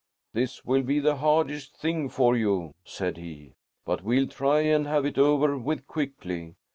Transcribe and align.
"This 0.33 0.65
will 0.65 0.81
be 0.81 0.97
the 0.99 1.17
hardest 1.17 1.77
thing 1.77 2.09
for 2.09 2.35
you," 2.35 2.73
said 2.83 3.17
he, 3.17 3.53
"but 3.85 4.01
we'll 4.01 4.25
try 4.25 4.61
and 4.61 4.87
have 4.87 5.05
it 5.05 5.19
over 5.19 5.59
with 5.59 5.85
quickly. 5.85 6.55